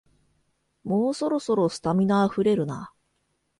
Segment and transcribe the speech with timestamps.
[0.83, 2.91] もうそろそろ、スタミナあふれるな